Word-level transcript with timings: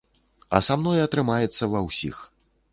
А 0.59 0.61
са 0.69 0.77
мной 0.81 1.03
атрымаецца 1.05 1.71
ва 1.77 1.85
ўсіх. 1.91 2.27